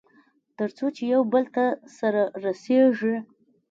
[0.57, 1.65] تر څو چې يوبل ته
[1.97, 3.15] سره رسېږي.